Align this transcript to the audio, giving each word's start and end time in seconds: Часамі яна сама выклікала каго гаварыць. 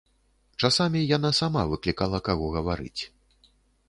Часамі 0.69 1.01
яна 1.17 1.29
сама 1.39 1.61
выклікала 1.73 2.21
каго 2.31 2.45
гаварыць. 2.57 3.01